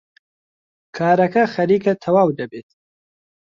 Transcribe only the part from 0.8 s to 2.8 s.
کارەکە خەریکە تەواو دەبێت.